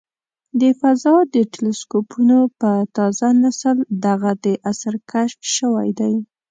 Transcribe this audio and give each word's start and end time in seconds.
د 0.59 0.63
فضا 0.79 1.15
د 1.33 1.35
ټیلسکوپونو 1.53 2.39
په 2.59 2.71
تازه 2.95 3.27
نسل 3.43 3.77
دغه 4.05 4.31
د 4.45 4.47
عصر 4.69 4.93
کشف 5.11 5.41
شوی 5.57 5.89
دی. 5.99 6.13